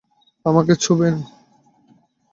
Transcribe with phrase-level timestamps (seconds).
[0.45, 1.21] আমাকে ছোঁবে না।